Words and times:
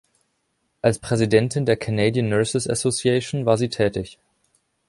Als 0.81 0.97
Präsidentin 0.97 1.67
der 1.67 1.77
Canadian 1.77 2.27
Nurses 2.27 2.67
Association 2.67 3.45
war 3.45 3.59
sie 3.59 3.69
tätig. 3.69 4.17